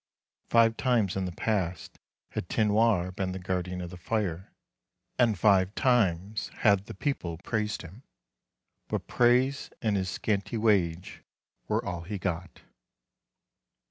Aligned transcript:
Five 0.49 0.77
times 0.77 1.15
in 1.15 1.25
the 1.25 1.31
past 1.31 1.99
had 2.31 2.49
Tinoir 2.49 3.11
been 3.15 3.33
the 3.33 3.37
Guardian 3.37 3.81
of 3.81 3.91
the 3.91 3.97
Fire, 3.97 4.51
and 5.19 5.37
five 5.37 5.75
times 5.75 6.49
had 6.65 6.87
the 6.87 6.95
people 6.95 7.37
praised 7.37 7.83
him; 7.83 8.01
but 8.87 9.05
praise 9.05 9.69
and 9.79 9.95
his 9.95 10.09
scanty 10.09 10.57
wage 10.57 11.21
were 11.67 11.85
all 11.85 12.01
he 12.01 12.17
got. 12.17 12.63